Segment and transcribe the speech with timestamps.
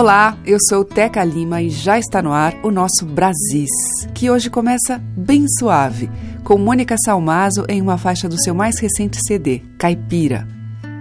[0.00, 3.68] Olá, eu sou Teca Lima e já está no ar o nosso Brasis,
[4.14, 6.10] que hoje começa bem suave,
[6.42, 10.48] com Mônica Salmazo em uma faixa do seu mais recente CD, Caipira.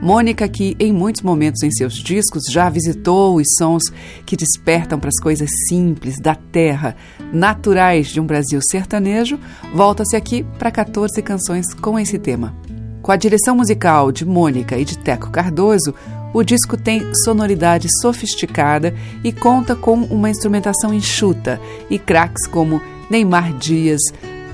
[0.02, 3.84] Mônica, que em muitos momentos em seus discos já visitou os sons
[4.26, 6.94] que despertam para as coisas simples, da terra,
[7.32, 9.40] naturais de um Brasil sertanejo,
[9.74, 12.54] volta-se aqui para 14 canções com esse tema.
[13.02, 15.96] Com a direção musical de Mônica e de Teco Cardoso,
[16.34, 18.94] o disco tem sonoridade sofisticada
[19.24, 24.02] e conta com uma instrumentação enxuta e craques como Neymar Dias,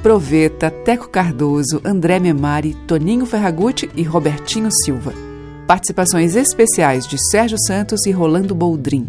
[0.02, 5.14] Proveta, Teco Cardoso, André Memari, Toninho Ferragutti e Robertinho Silva.
[5.68, 9.08] Participações especiais de Sérgio Santos e Rolando Boldrin.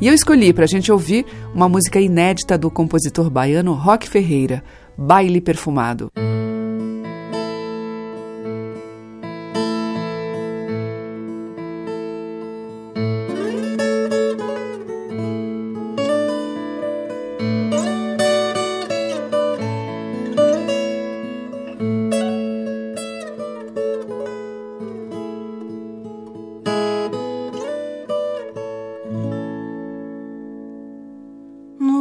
[0.00, 4.62] E eu escolhi para a gente ouvir uma música inédita do compositor baiano Roque Ferreira,
[4.96, 6.10] Baile Perfumado.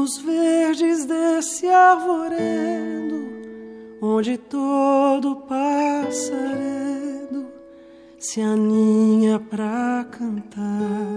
[0.08, 3.28] Nos verdes desse arvoredo,
[4.02, 7.48] onde todo passaredo
[8.18, 11.12] se aninha pra cantar.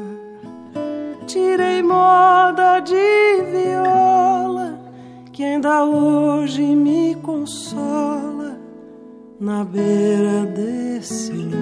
[1.24, 4.76] Tirei moda de viola,
[5.32, 8.58] que ainda hoje me consola
[9.38, 11.60] na beira desse luar.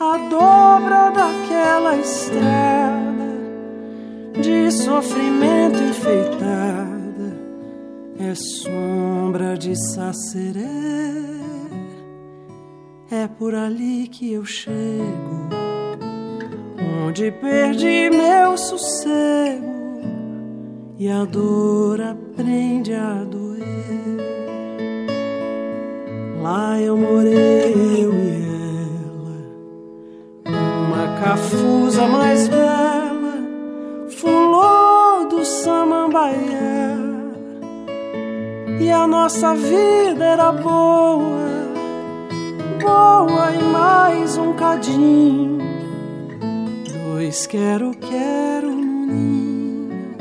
[0.00, 3.09] A dobra daquela estrada
[4.50, 7.38] de sofrimento enfeitada
[8.18, 10.66] é sombra de saceré.
[13.10, 15.48] É por ali que eu chego,
[17.04, 20.00] onde perdi meu sossego
[20.98, 23.66] e a dor aprende a doer.
[26.42, 28.42] Lá eu morei, eu e
[30.44, 32.99] ela, numa cafusa mais bela
[38.80, 41.68] e a nossa vida era boa,
[42.80, 45.58] boa e mais um cadinho,
[47.14, 50.16] dois quero quero no ninho.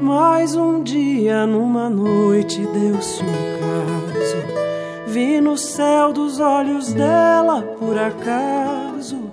[0.00, 3.26] Mais um dia numa noite deu-se um
[3.58, 9.32] caso, vi no céu dos olhos dela por acaso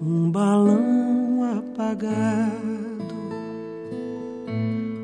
[0.00, 2.87] um balão apagado.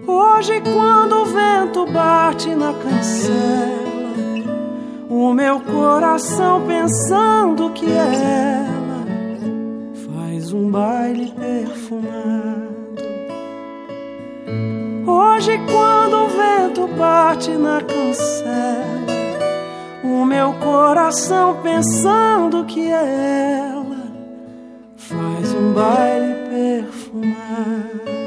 [0.06, 4.12] Hoje, quando o vento bate na cancela,
[5.08, 9.06] o meu coração pensando que ela
[10.06, 12.74] faz um baile perfumado.
[15.06, 19.04] Hoje, quando o vento bate na cancela,
[20.02, 24.12] o meu coração pensando que ela
[24.96, 28.23] faz um baile perfumado.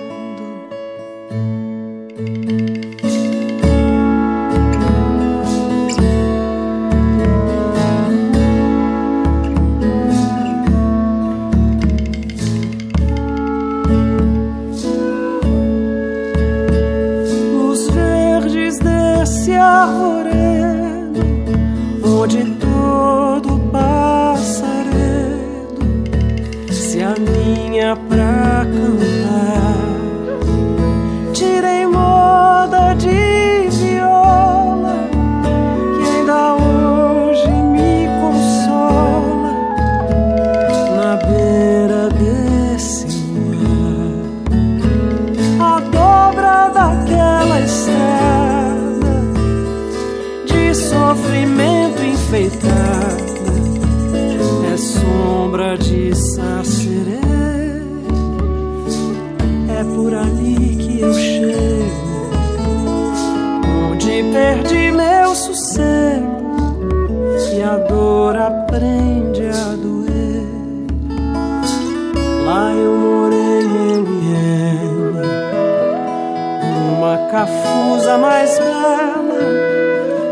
[78.07, 79.19] coisa mais bela,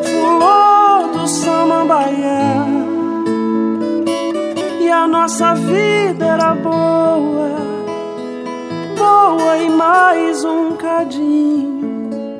[0.03, 2.65] flor do samambaia.
[4.79, 7.51] E a nossa vida era boa,
[8.97, 12.39] boa e mais um cadinho.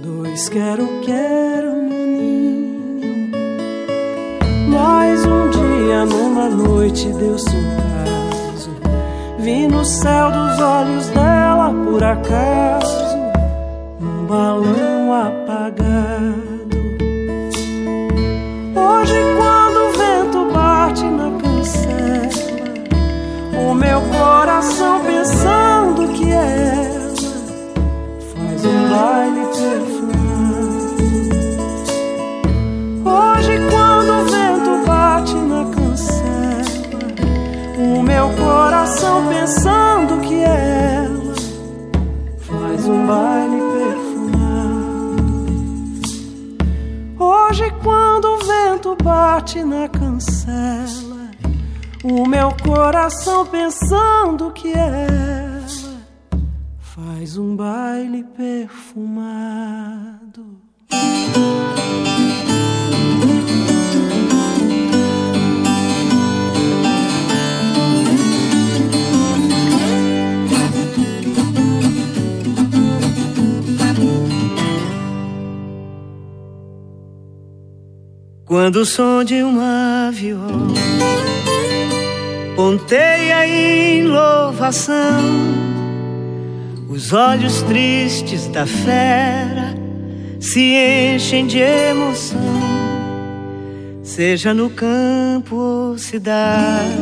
[0.00, 3.30] Dois quero, quero, menino.
[4.68, 8.70] Mais um dia, numa noite, deu surpreso.
[9.38, 13.11] Vi no céu dos olhos dela por acaso
[14.32, 16.51] balão apagado.
[49.52, 51.30] Bate na cancela,
[52.02, 56.00] o meu coração pensando que ela
[56.78, 59.02] faz um baile perfumado.
[78.52, 80.74] Quando o som de uma viola
[82.54, 84.94] ponteia em louvação,
[86.86, 89.74] os olhos tristes da fera
[90.38, 92.42] se enchem de emoção,
[94.02, 96.92] seja no campo ou cidade,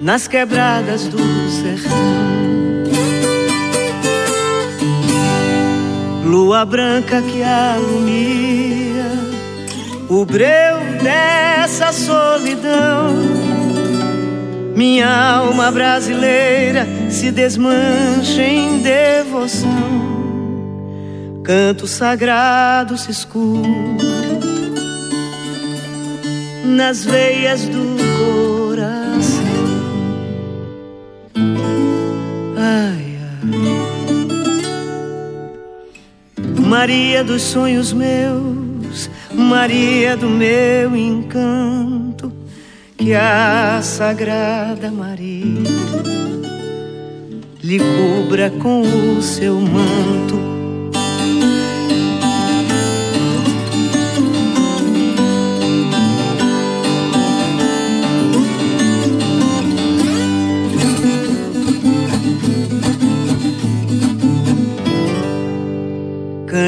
[0.00, 1.18] nas quebradas do
[1.50, 2.28] sertão.
[6.24, 8.67] Lua branca que alumia
[10.08, 13.14] o breu dessa solidão.
[14.74, 20.08] Minha alma brasileira se desmancha em devoção.
[21.42, 23.68] Canto sagrado se escuta
[26.64, 29.42] nas veias do coração.
[32.56, 33.18] Ai,
[36.66, 38.67] Maria dos sonhos meus,
[39.40, 42.32] Maria do meu encanto,
[42.96, 45.62] que a Sagrada Maria
[47.62, 50.57] lhe cubra com o seu manto.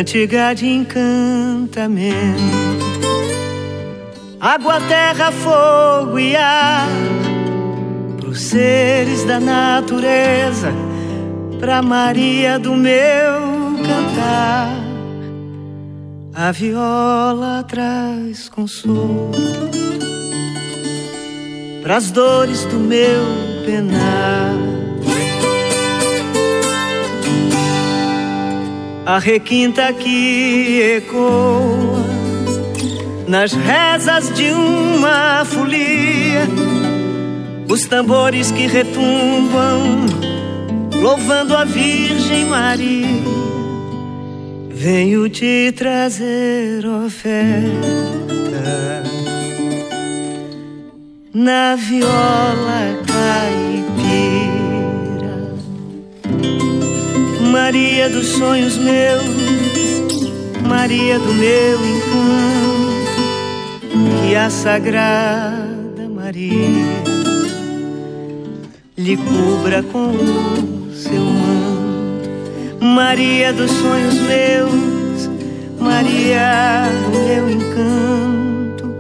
[0.00, 2.14] Cantiga de encantamento,
[4.41, 6.88] água, terra, fogo e ar,
[8.19, 10.73] pros seres da natureza,
[11.58, 12.97] pra Maria do meu
[13.87, 14.75] cantar.
[16.32, 19.32] A viola traz consolo
[21.82, 23.23] pras dores do meu
[23.66, 24.79] penar.
[29.11, 32.07] A requinta que ecoa
[33.26, 36.47] nas rezas de uma folia,
[37.69, 40.07] os tambores que retumbam,
[40.95, 43.09] louvando a Virgem Maria.
[44.71, 47.90] Venho te trazer oferta
[51.35, 53.69] na viola caipira.
[57.50, 59.25] Maria dos sonhos meus,
[60.69, 63.11] Maria do meu encanto,
[64.23, 66.54] que a Sagrada Maria
[68.97, 72.85] lhe cubra com o seu manto.
[72.85, 75.28] Maria dos sonhos meus,
[75.80, 78.95] Maria do meu encanto,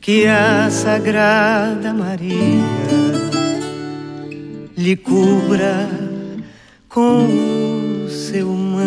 [0.00, 2.64] que a Sagrada Maria
[4.76, 5.88] lhe cubra
[6.88, 7.75] com o
[8.26, 8.86] seu manto.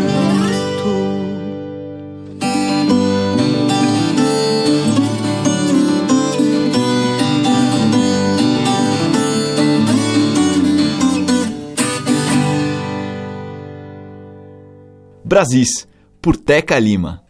[15.24, 15.88] Brasis,
[16.20, 17.29] por Teca Lima.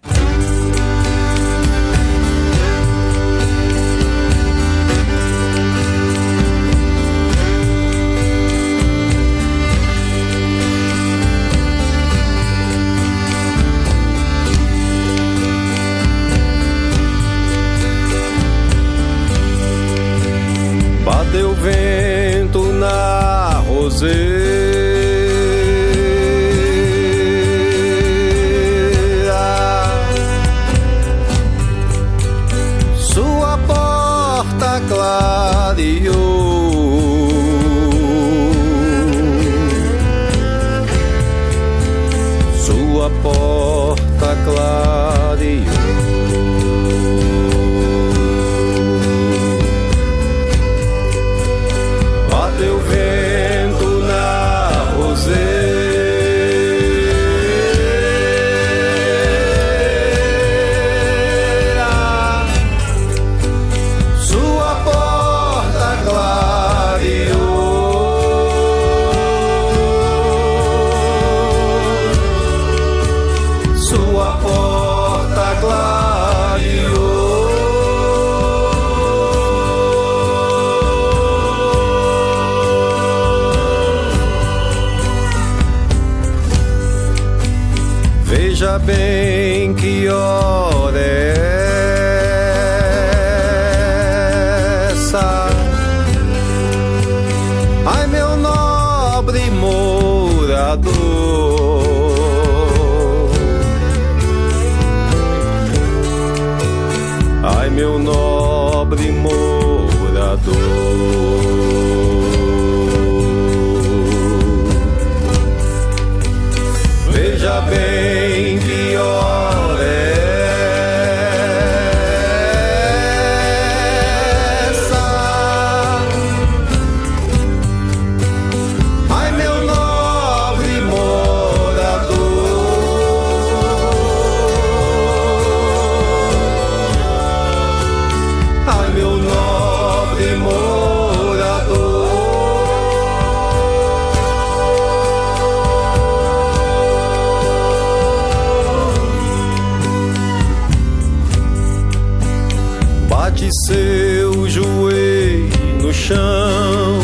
[153.39, 155.50] bate seu joelho
[155.81, 157.00] no chão.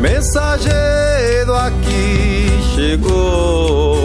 [0.00, 4.04] Mensageiro aqui chegou.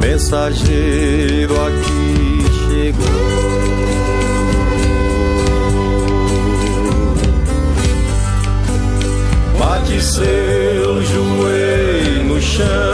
[0.00, 3.50] Mensageiro aqui chegou.
[9.58, 10.49] Pode ser.
[12.60, 12.89] show.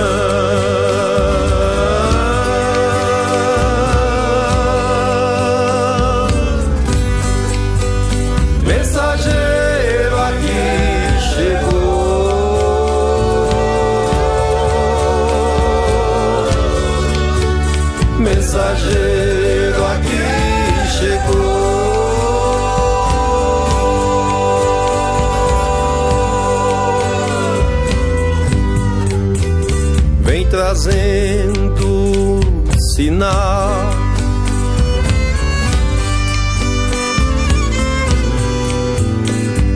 [33.17, 33.91] final.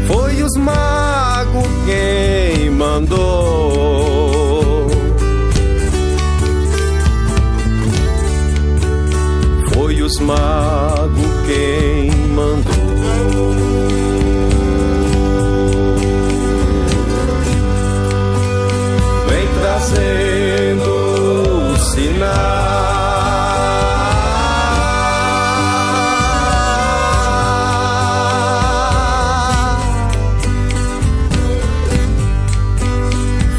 [0.07, 3.50] Foi os magos quem mandou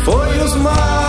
[0.03, 1.00] Foi os maus.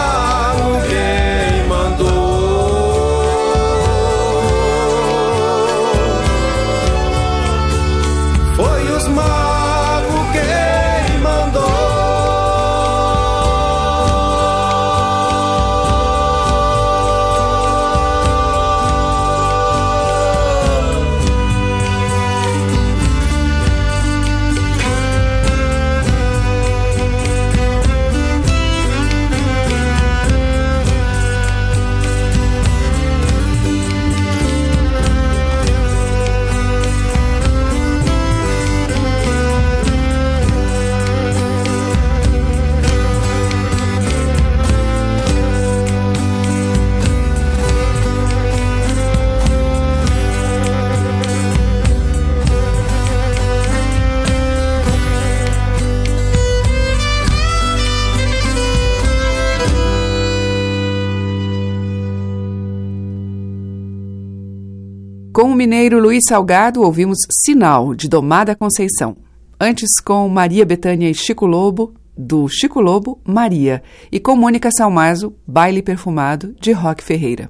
[65.63, 69.17] Mineiro Luiz Salgado, ouvimos Sinal, de Domada Conceição.
[69.61, 73.81] Antes, com Maria Betânia e Chico Lobo, do Chico Lobo, Maria.
[74.11, 77.49] E com Mônica Salmazo, Baile Perfumado, de Rock Ferreira.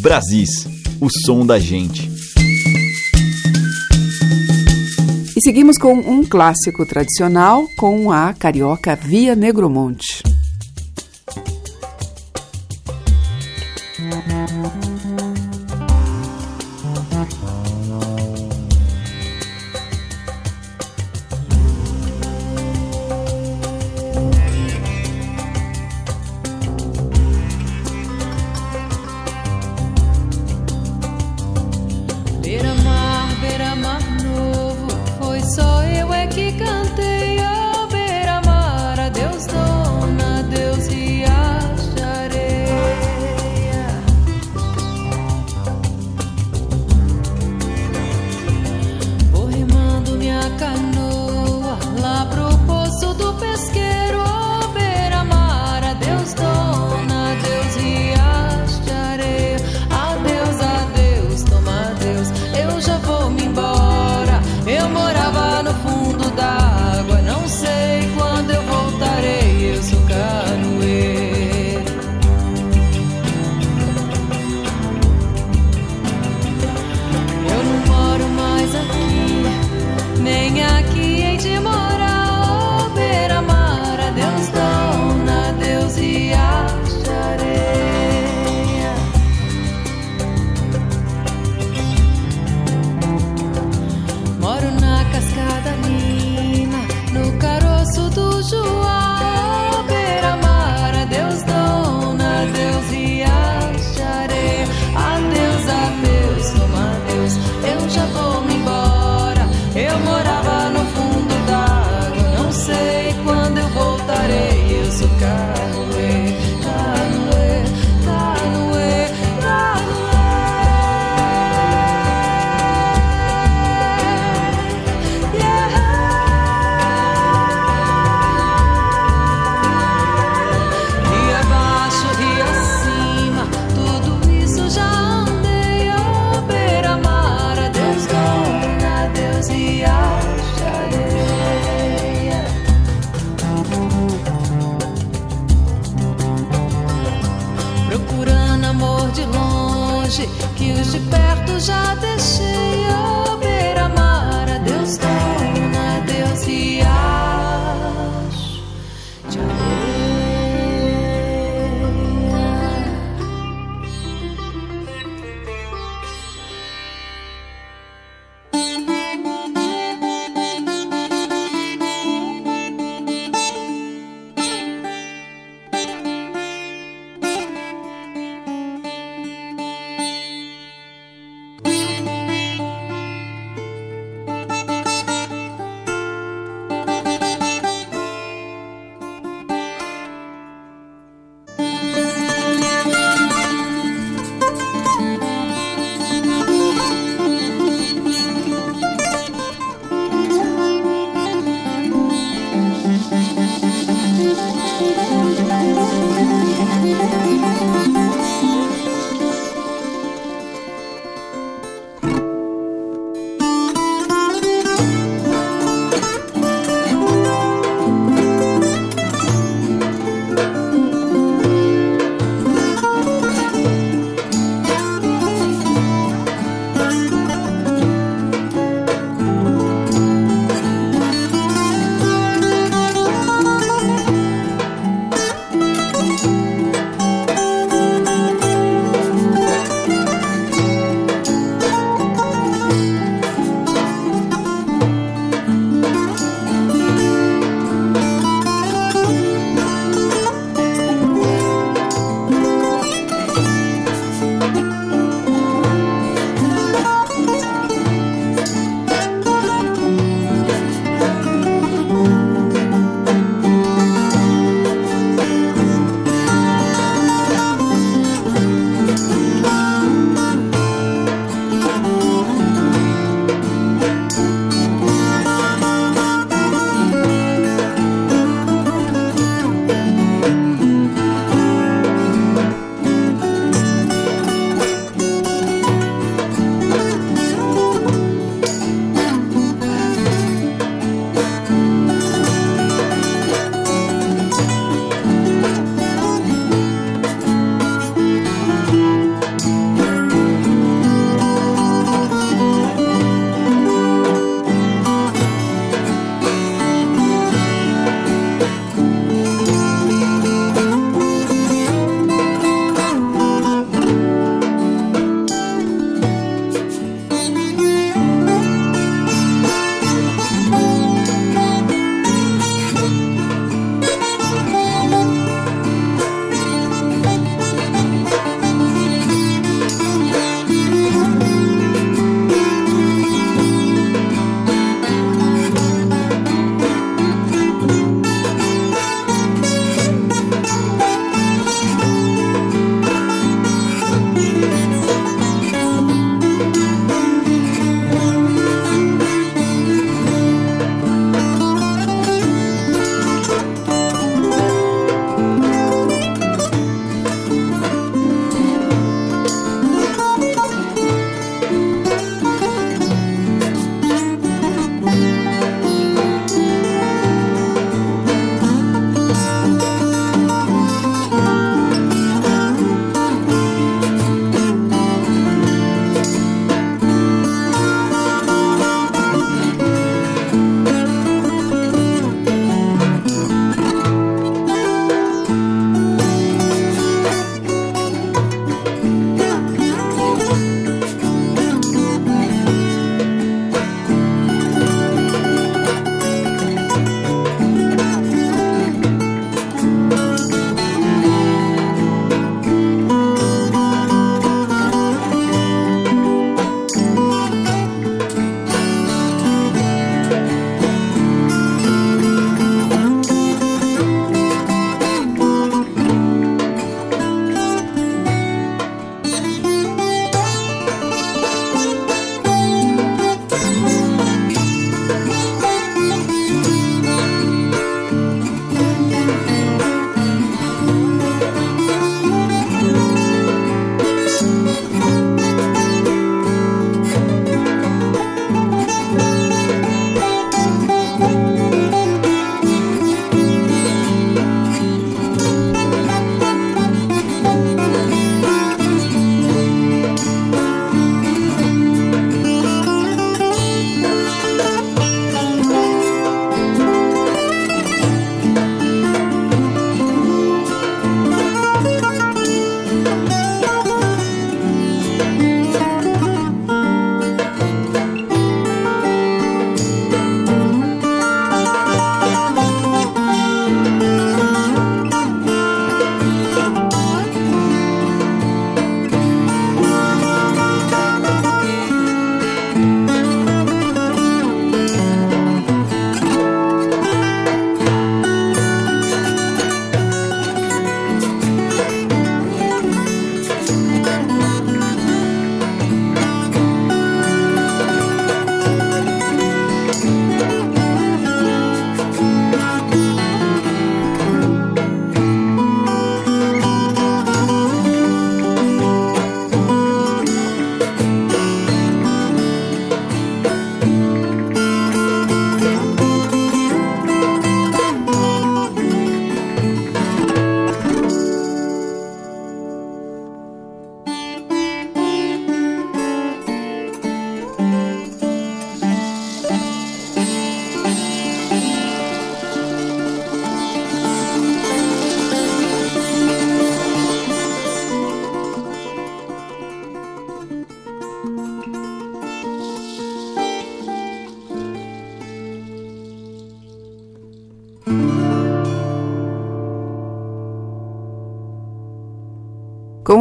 [0.00, 0.66] Brasis,
[1.00, 2.10] o som da gente.
[5.36, 10.24] E seguimos com um clássico tradicional com a carioca Via Negromonte.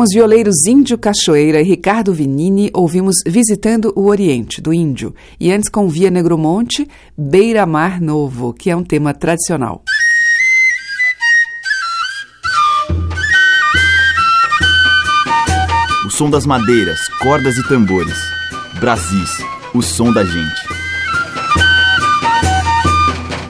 [0.02, 5.52] Com os violeiros Índio Cachoeira e Ricardo Vinini, ouvimos Visitando o Oriente, do Índio, e
[5.52, 9.84] antes com Via Negromonte, Beira Mar Novo, que é um tema tradicional.
[16.04, 18.18] O som das madeiras, cordas e tambores.
[18.80, 19.38] Brasis,
[19.72, 20.62] o som da gente.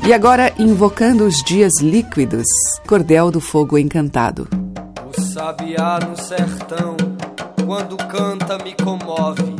[0.05, 2.43] E agora, invocando os dias líquidos,
[2.85, 4.60] Cordel do Fogo Encantado.
[5.33, 6.97] Sabiá no sertão,
[7.65, 9.55] quando canta, me comove.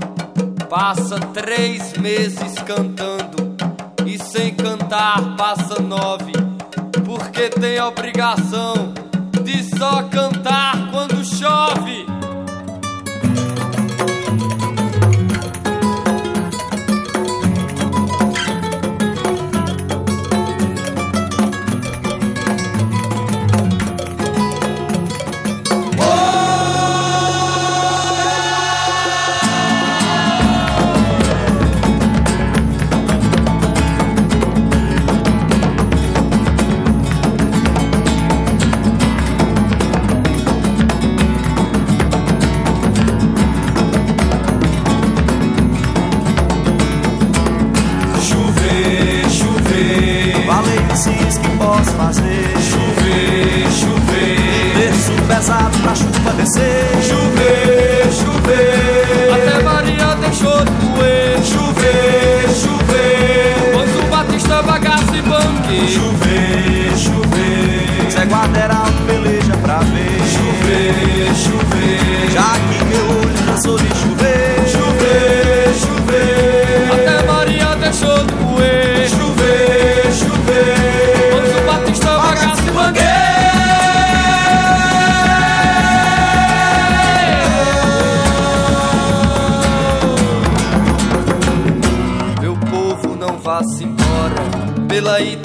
[0.69, 3.55] Passa três meses cantando,
[4.05, 6.33] e sem cantar passa nove,
[7.05, 8.93] porque tem obrigação
[9.45, 12.10] de só cantar quando chove.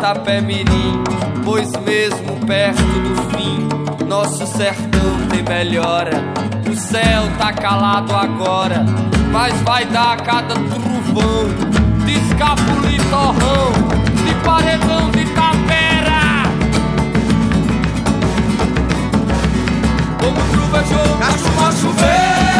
[0.07, 1.03] Itapé Mirim,
[1.45, 6.13] pois mesmo perto do fim, nosso sertão tem melhora.
[6.71, 8.87] O céu tá calado agora,
[9.33, 11.49] mas vai dar cada trovão,
[12.05, 13.73] de escapuli torrão,
[14.25, 16.45] de paredão de tapera.
[20.21, 22.56] Como trovejou, cachumba chover.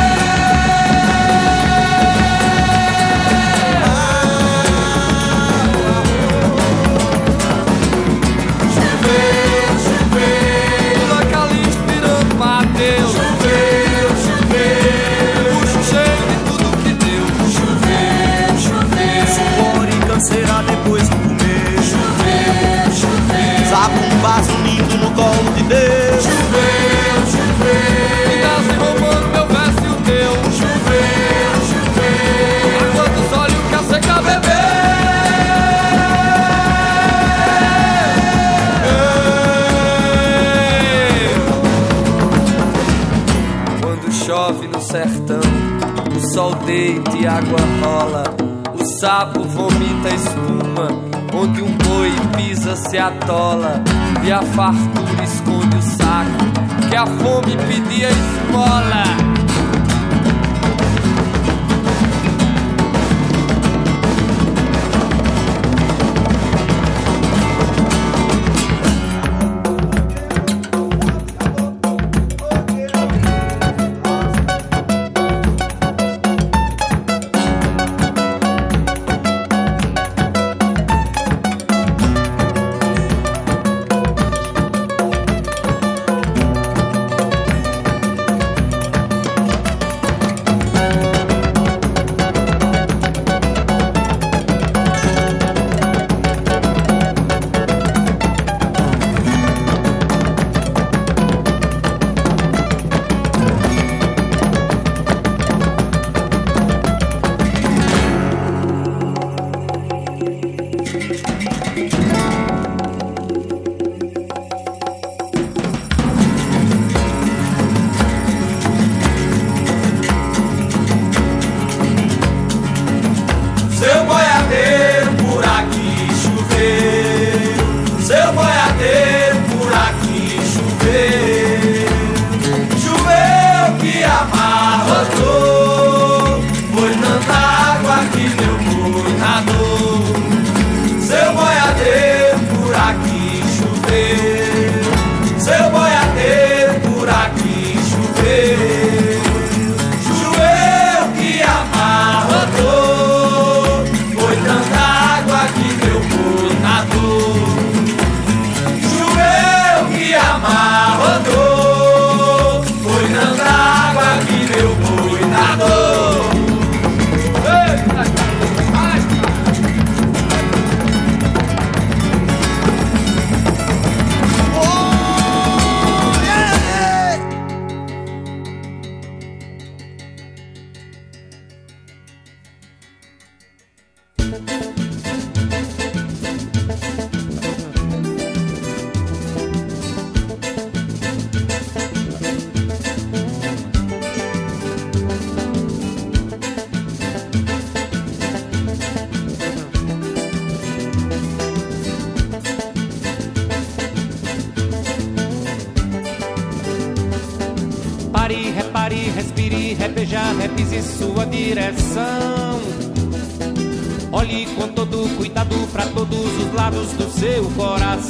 [47.19, 48.25] E água rola.
[48.73, 50.89] O sapo vomita espuma,
[51.35, 53.83] onde um boi pisa se atola.
[54.25, 59.26] E a fartura esconde o saco, que a fome pedia esmola.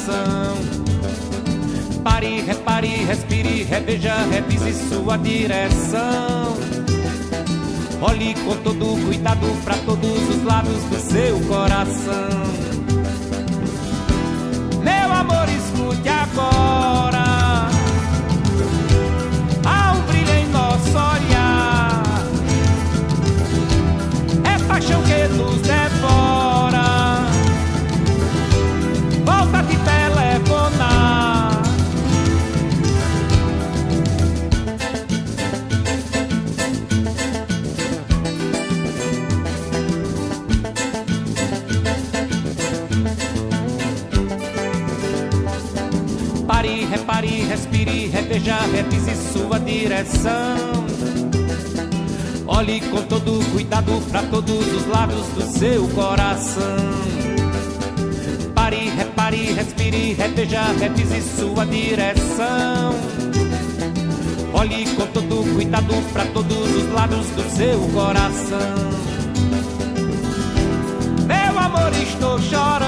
[0.07, 0.57] Coração.
[2.03, 6.57] Pare, repare, respire, reveja, repise sua direção.
[8.01, 12.47] Olhe com todo cuidado para todos os lados do seu coração.
[14.83, 17.16] Meu amor, escute agora.
[48.37, 50.85] Respire, reveja, repise sua direção.
[52.45, 56.77] Olhe com todo cuidado para todos os lados do seu coração.
[58.53, 62.93] Pare, repare, respire, reveja, repise sua direção.
[64.53, 68.87] Olhe com todo cuidado para todos os lados do seu coração.
[71.27, 72.86] Meu amor, estou chorando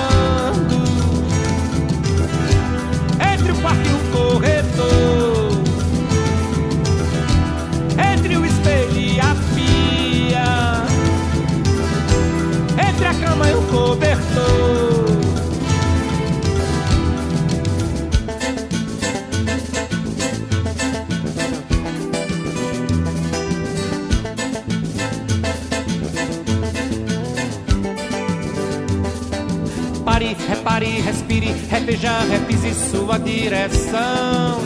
[31.89, 34.62] respire, reveja, repise sua direção.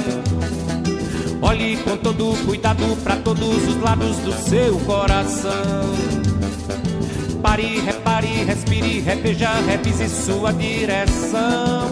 [1.41, 5.93] Olhe com todo cuidado para todos os lados do seu coração.
[7.41, 11.91] Pare, repare, respire, reveja, repise sua direção.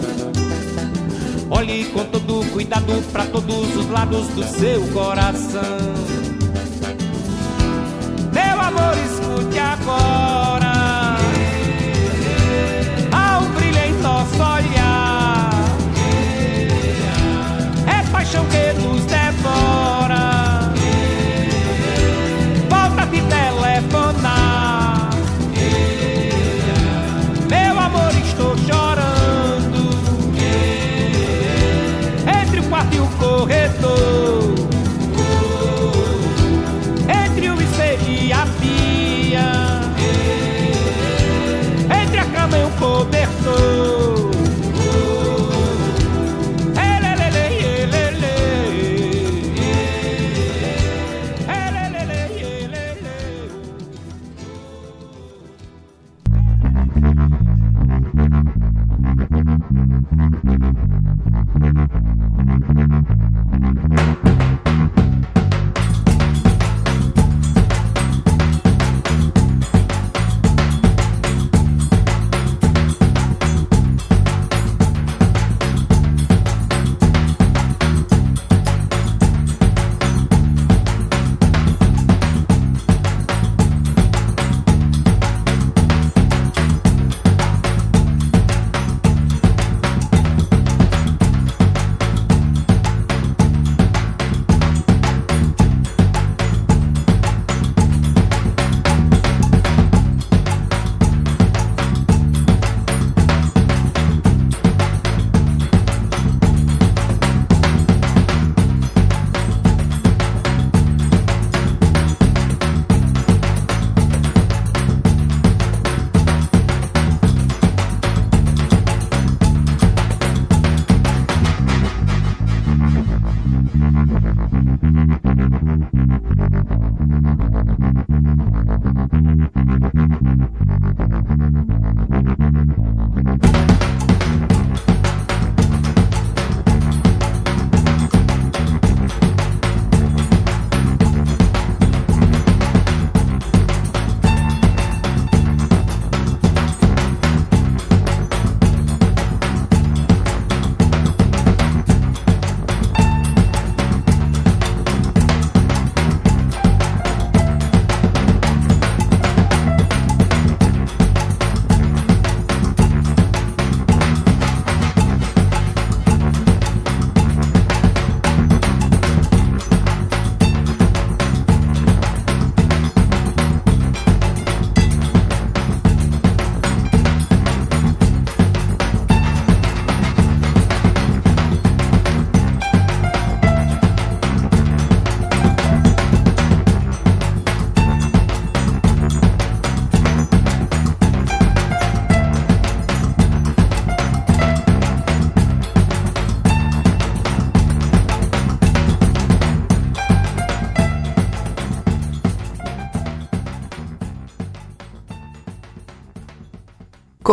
[1.50, 5.62] Olhe com todo cuidado para todos os lados do seu coração.
[8.32, 10.31] Meu amor, escute agora.
[18.34, 18.61] É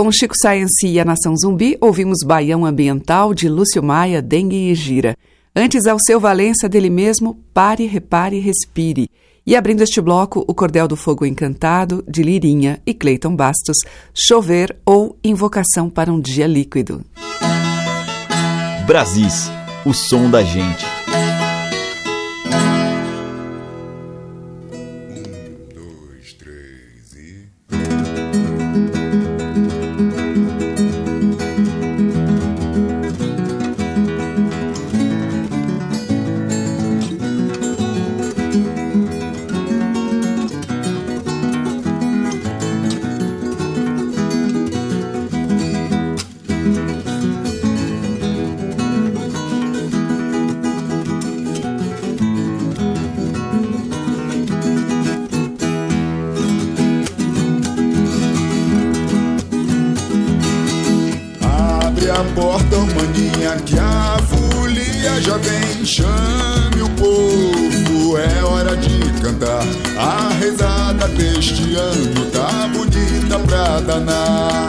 [0.10, 4.74] Com Chico Science e a Nação Zumbi, ouvimos Baião Ambiental de Lúcio Maia, Dengue e
[4.74, 5.16] Gira.
[5.56, 9.08] Antes, ao seu Valença, dele mesmo, Pare, Repare, Respire.
[9.46, 13.78] E abrindo este bloco, o Cordel do Fogo Encantado, de Lirinha e Cleiton Bastos,
[14.12, 17.06] Chover ou Invocação para um Dia Líquido.
[18.88, 19.52] Brasis,
[19.86, 20.99] o som da gente.
[62.20, 65.86] a porta, maninha, que a folia já vem.
[65.86, 69.64] Chame o povo, é hora de cantar.
[69.98, 74.68] A rezada deste ano tá bonita pra danar.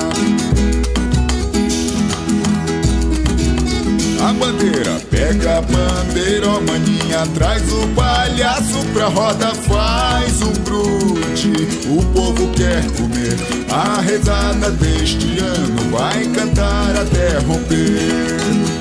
[4.40, 11.52] bandeira, pega a bandeira, ó maninha, traz o palhaço pra roda, faz um brute.
[11.86, 13.36] O povo quer comer,
[13.70, 18.79] a rezada deste ano vai cantar até romper.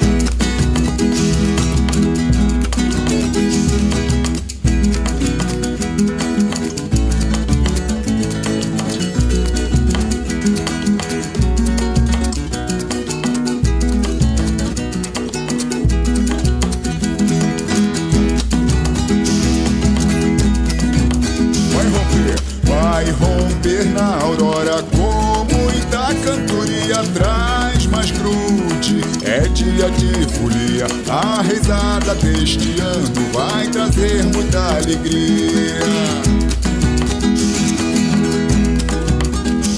[34.89, 35.79] alegria.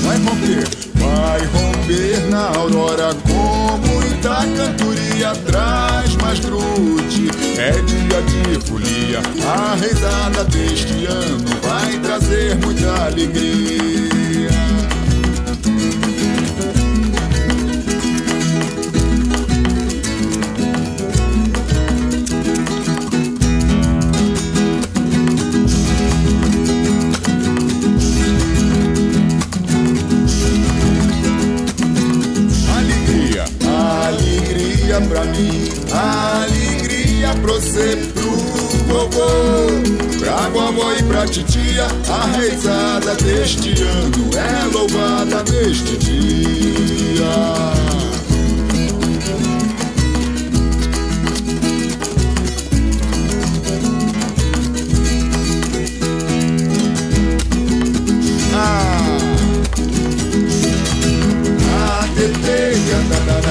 [0.04, 0.64] Vai romper,
[0.96, 5.34] vai romper na aurora com muita cantoria.
[5.46, 9.22] Traz mais grute, é dia de folia.
[9.46, 13.91] A redada deste ano vai trazer muita alegria.
[35.12, 38.32] pra mim, alegria pra você, pro
[38.88, 39.28] vovô,
[40.20, 47.26] pra vovó e pra titia, a reizada deste ano é louvada neste dia.
[58.54, 59.02] Ah,
[63.10, 63.51] da da da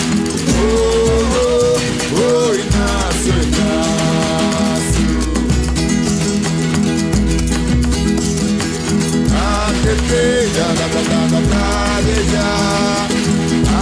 [12.35, 12.49] ya,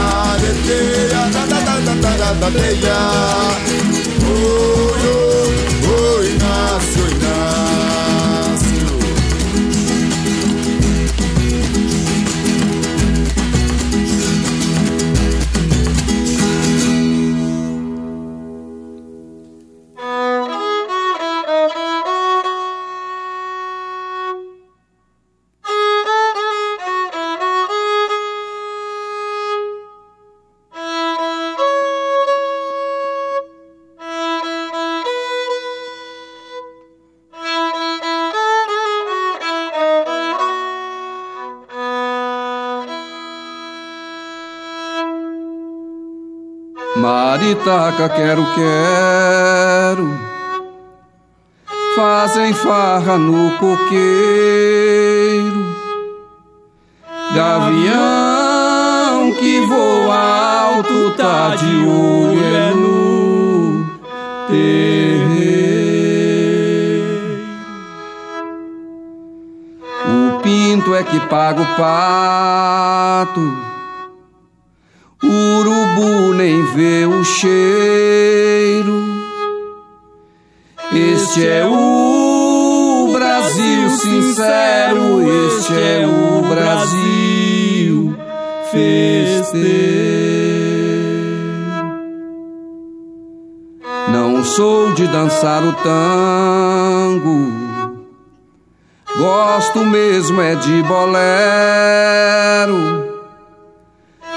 [0.06, 0.80] arete
[1.14, 2.50] ya, ta ta ta ta ta
[2.90, 3.89] ta.
[47.00, 50.20] Maritaca, quero, quero.
[51.96, 54.00] Fazem farra no coqueiro.
[57.34, 60.16] Gavião que voa
[60.66, 63.86] alto, tá de olho é no
[64.50, 65.40] terreiro.
[70.06, 73.69] O pinto é que paga o pato
[75.60, 79.04] Urubu nem vê o cheiro.
[80.94, 88.16] Este é o Brasil sincero, este é o Brasil
[88.72, 89.60] festeiro.
[94.14, 97.52] Não sou de dançar o tango,
[99.18, 101.20] gosto mesmo é de bolero.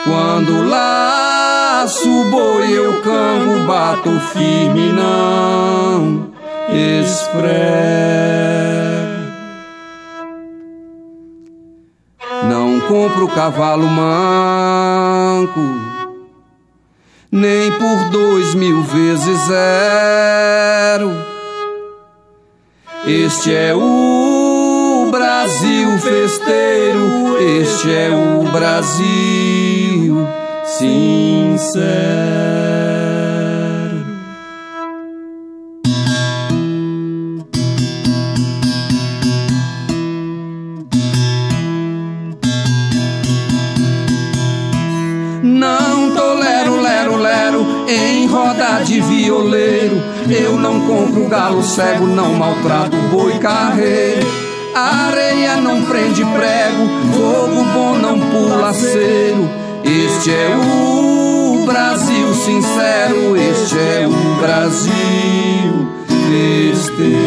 [0.05, 6.33] Quando laço o boi eu cango, bato firme não
[6.69, 7.53] esfrego.
[12.49, 15.61] Não compro cavalo manco,
[17.31, 21.13] nem por dois mil vezes zero.
[23.07, 24.42] Este é o
[25.43, 30.25] Brasil festeiro, este é o Brasil
[30.65, 31.83] sincero.
[48.85, 50.03] de violeiro.
[50.29, 54.27] Eu não compro galo cego, não maltrato boi carreiro.
[55.63, 59.49] Não prende prego, fogo bom não pula cero.
[59.85, 64.93] Este é o Brasil sincero, este é o Brasil
[66.29, 67.23] festeiro.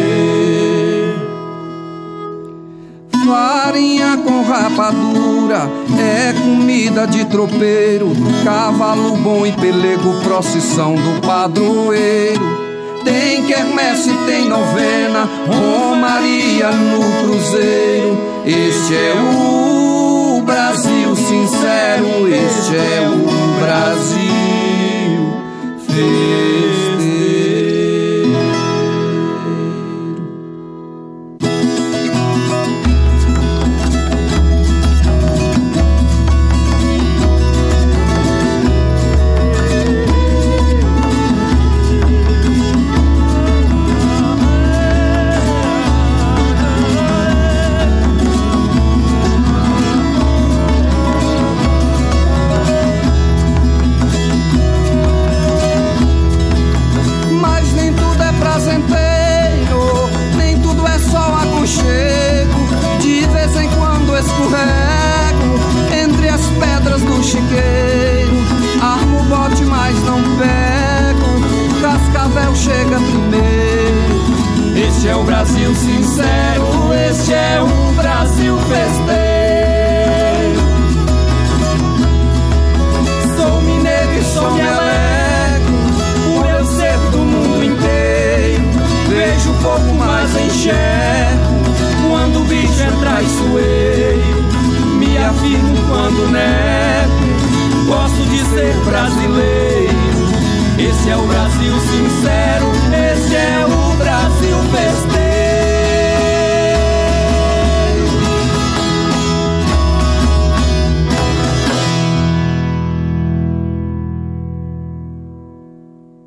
[3.26, 5.68] Farinha com rapadura
[5.98, 8.12] é comida de tropeiro.
[8.44, 12.45] Cavalo bom e pelego, procissão do padroeiro.
[13.06, 18.18] Tem quermesse, tem novena, romaria no cruzeiro.
[18.44, 24.26] Este é o Brasil sincero, este é o Brasil
[25.86, 26.75] festeiro.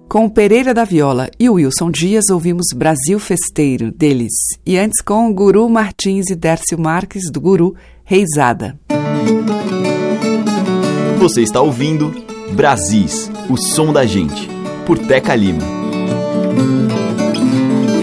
[0.10, 4.34] Com Pereira da Viola e Wilson Dias ouvimos Brasil Festeiro, deles.
[4.66, 8.78] E antes com Guru Martins e Dércio Marques, do Guru, Reisada.
[11.20, 12.16] Você está ouvindo
[12.54, 14.50] Brasis, o som da gente,
[14.86, 15.60] por Teca Lima.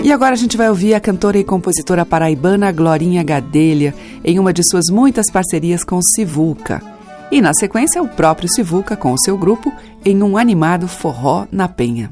[0.04, 4.52] E agora a gente vai ouvir a cantora e compositora paraibana Glorinha Gadelha em uma
[4.52, 6.82] de suas muitas parcerias com Sivuca.
[7.32, 9.72] E na sequência, o próprio Sivuca com o seu grupo
[10.04, 12.10] em um animado forró na Penha.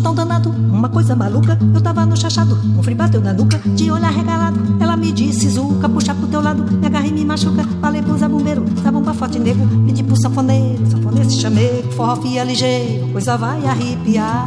[0.00, 1.58] Tão danado, uma coisa maluca.
[1.74, 4.58] Eu tava no chachado, um frio bateu na nuca, de olhar regalado.
[4.80, 7.64] Ela me disse, Zuca, puxa pro teu lado, me agarra e me machuca.
[7.80, 13.08] Falei pro zabumbeiro, zabumba forte nego, pedi pro sanfoneiro, sanfoneiro se chamei, forró fia ligeiro,
[13.08, 14.44] coisa vai arrepiar.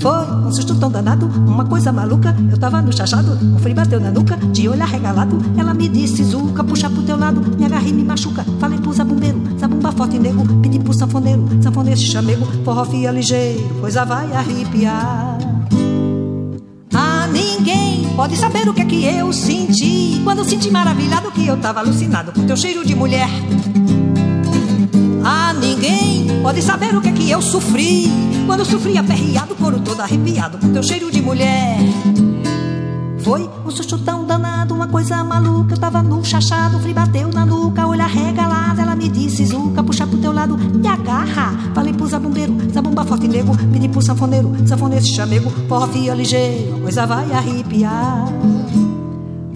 [0.00, 2.34] Foi um susto tão danado, uma coisa maluca.
[2.50, 5.38] Eu tava no chachado, um frio bateu na nuca, de olhar regalado.
[5.56, 8.44] Ela me disse, Zuca, puxa pro teu lado, me agarra e me machuca.
[8.60, 13.62] Falei pro zabumbeiro, zabumba forte nego, pedi pro sanfoneiro, sanfoneiro se chamego, forró fia ligeiro,
[13.80, 15.38] coisa vai arrepiar.
[16.94, 21.56] A ninguém pode saber o que é que eu senti quando senti maravilhado que eu
[21.56, 23.28] tava alucinado com teu cheiro de mulher.
[25.24, 28.06] Ah, ninguém pode saber o que é que eu sofri
[28.46, 31.78] quando sofri aperreado, couro todo arrepiado com teu cheiro de mulher.
[33.28, 35.74] Foi um susto tão danado, uma coisa maluca.
[35.74, 38.80] Eu tava num chachado, frio bateu na nuca, olho arregalado.
[38.80, 41.54] Ela me disse, Zuca, puxa pro teu lado, me agarra.
[41.74, 43.54] Falei pro zabumbeiro, zabumba forte nego.
[43.70, 45.50] Pedi pro sanfoneiro, sanfoneiro chamego.
[45.68, 48.24] Porra fia ligeiro, coisa vai arrepiar.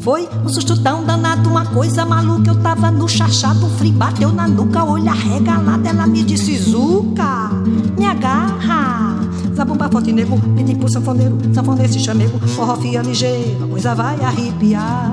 [0.02, 2.50] Foi um susto tão danado, uma coisa maluca.
[2.50, 5.86] Eu tava no chachado, o frio bateu na nuca, olho arregalado.
[5.86, 7.50] Ela me disse, Zuca,
[7.96, 9.20] me agarra.
[9.54, 12.40] Zabumba forte nego, pedi pro sanfoneiro, sanfoneiro chamego.
[12.56, 15.12] Porra fia ligeiro, a coisa vai arrepiar.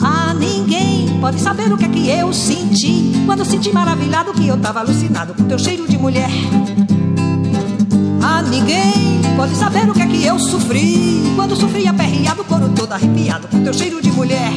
[0.00, 4.60] Ah, ninguém pode saber o que é que eu senti quando senti maravilhado que eu
[4.60, 6.28] tava alucinado com teu cheiro de mulher.
[8.50, 13.48] Ninguém pode saber o que é que eu sofri quando sofri aperreado, couro todo arrepiado
[13.48, 14.50] com teu cheiro de mulher.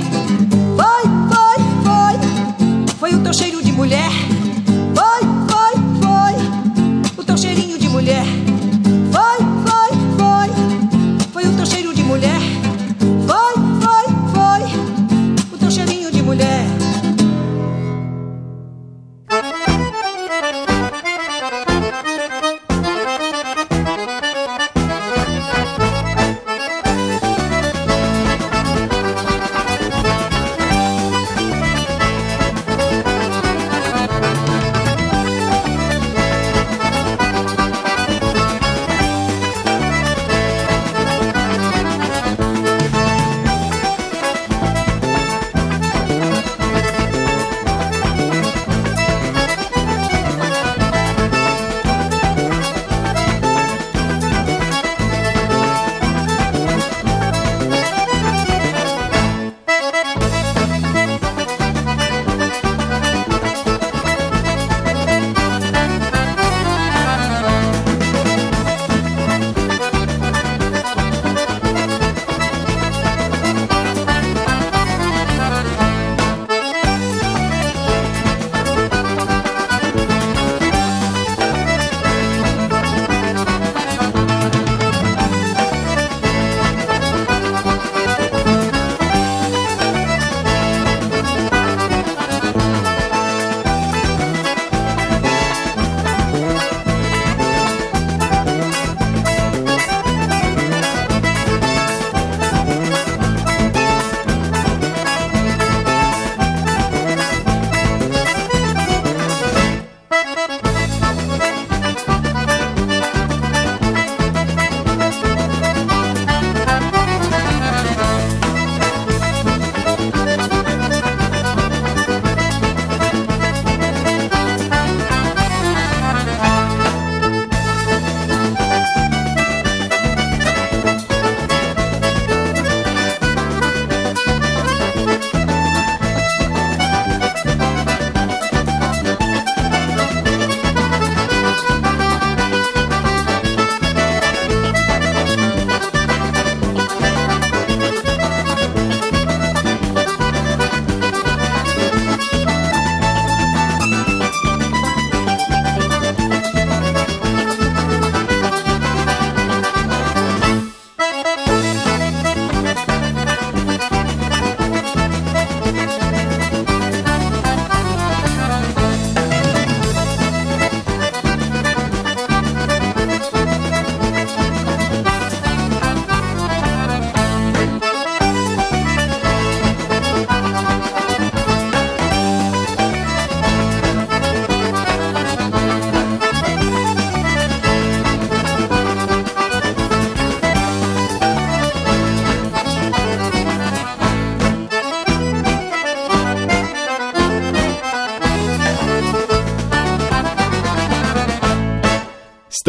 [0.75, 4.09] Foi, foi, foi, foi o teu cheiro de mulher.
[4.95, 8.25] Foi, foi, foi, o teu cheirinho de mulher.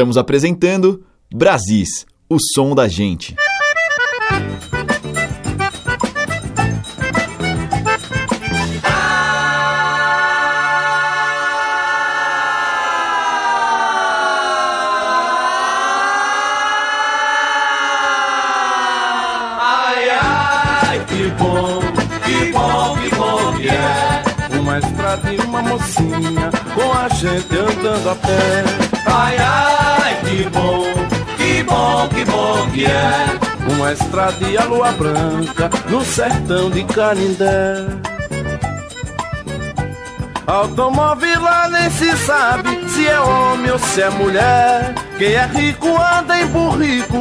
[0.09, 3.37] Estamos apresentando Brasis, o som da gente.
[25.47, 28.78] Uma mocinha com a gente andando a pé.
[33.71, 37.87] Uma estrada e a lua branca no sertão de Canindé.
[40.47, 44.95] Automóvel lá nem se sabe se é homem ou se é mulher.
[45.19, 47.18] Quem é rico anda em burrico,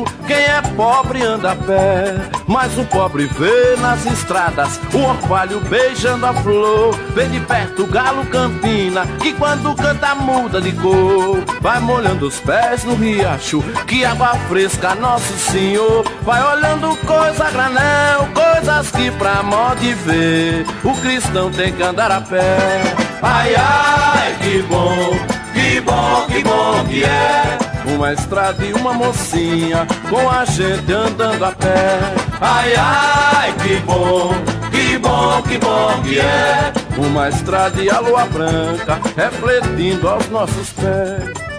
[0.77, 2.15] pobre anda a pé.
[2.45, 6.95] Mas o pobre vê nas estradas o orvalho beijando a flor.
[7.13, 11.43] Vê de perto o galo campina, que quando canta muda de cor.
[11.59, 16.05] Vai molhando os pés no riacho, que água fresca, nosso senhor.
[16.21, 20.65] Vai olhando coisa granel, coisas que pra mó de ver.
[20.83, 22.95] O cristão tem que andar a pé.
[23.21, 25.11] Ai, ai, que bom,
[25.53, 27.66] que bom, que bom que é.
[27.97, 31.97] Uma estrada e uma mocinha com a gente andando a pé.
[32.39, 34.35] Ai, ai, que bom,
[34.69, 36.71] que bom, que bom que é.
[36.95, 41.56] Uma estrada e a lua branca refletindo aos nossos pés.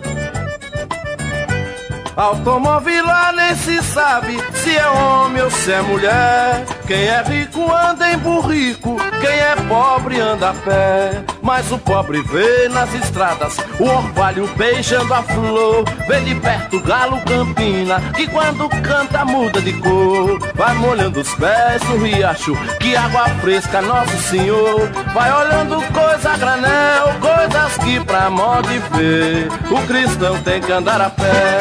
[2.19, 6.65] Automóvel lá nem se sabe se é homem ou se é mulher.
[6.85, 11.23] Quem é rico anda em burrico, quem é pobre anda a pé.
[11.41, 15.85] Mas o pobre vê nas estradas o orvalho beijando a flor.
[16.09, 20.41] Vê de perto o galo campina, que quando canta muda de cor.
[20.57, 24.89] Vai molhando os pés no riacho, que água fresca, nosso senhor.
[25.15, 29.47] Vai olhando coisa a granel, coisas que pra mó ver.
[29.71, 31.59] O cristão tem que andar a pé.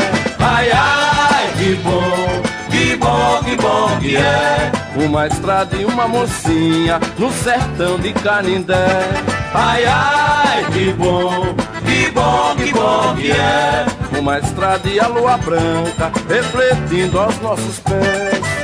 [0.50, 2.42] Ai, ai, que bom,
[2.72, 4.72] que bom, que bom que é.
[4.96, 8.74] Uma estrada e uma mocinha no sertão de Canindé.
[9.54, 11.54] Ai, ai, que bom,
[11.86, 13.86] que bom, que bom que é.
[14.18, 18.57] Uma estrada e a lua branca refletindo aos nossos pés.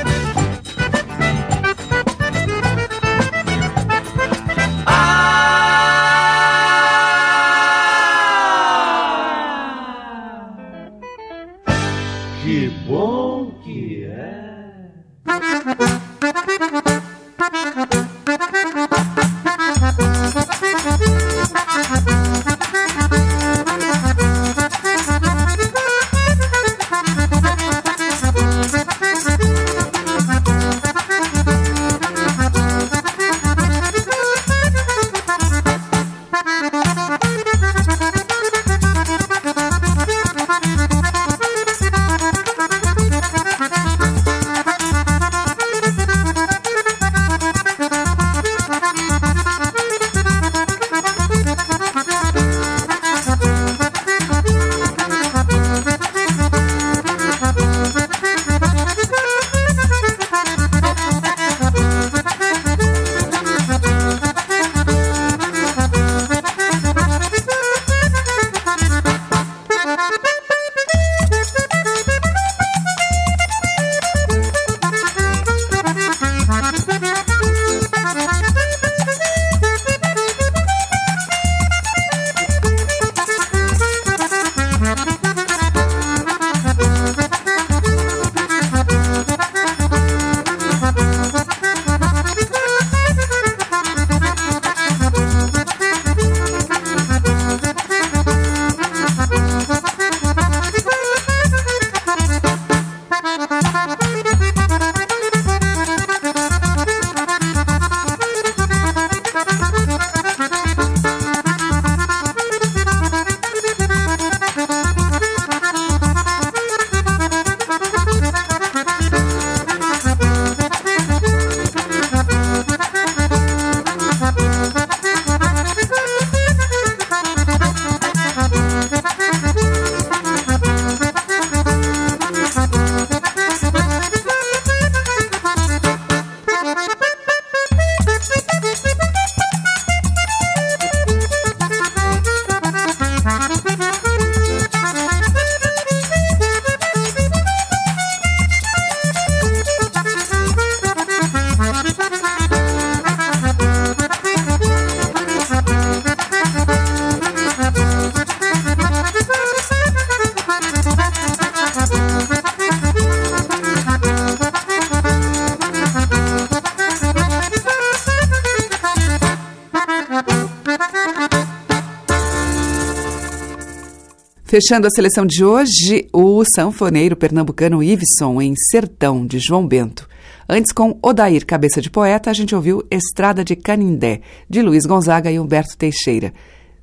[174.54, 180.08] Fechando a seleção de hoje, o sanfoneiro pernambucano Iveson em Sertão, de João Bento.
[180.48, 185.28] Antes, com Odair Cabeça de Poeta, a gente ouviu Estrada de Canindé, de Luiz Gonzaga
[185.28, 186.32] e Humberto Teixeira.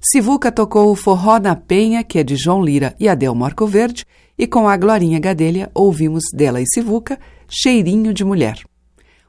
[0.01, 4.05] Sivuca tocou o Forró na Penha, que é de João Lira e Adel Marco Verde,
[4.37, 7.17] e com a Glorinha Gadelha ouvimos dela e Sivuca,
[7.47, 8.61] Cheirinho de Mulher.